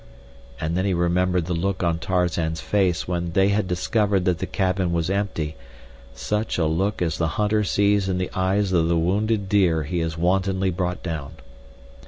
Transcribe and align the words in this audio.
And 0.59 0.75
then 0.75 0.83
he 0.83 0.95
remembered 0.95 1.45
the 1.45 1.53
look 1.53 1.83
on 1.83 1.99
Tarzan's 1.99 2.59
face 2.59 3.07
when 3.07 3.33
they 3.33 3.49
had 3.49 3.67
discovered 3.67 4.25
that 4.25 4.39
the 4.39 4.47
cabin 4.47 4.91
was 4.93 5.11
empty—such 5.11 6.57
a 6.57 6.65
look 6.65 7.03
as 7.03 7.19
the 7.19 7.27
hunter 7.37 7.63
sees 7.63 8.09
in 8.09 8.17
the 8.17 8.31
eyes 8.33 8.71
of 8.73 8.87
the 8.87 8.97
wounded 8.97 9.47
deer 9.47 9.83
he 9.83 9.99
has 9.99 10.17
wantonly 10.17 10.71
brought 10.71 11.03
down. 11.03 11.33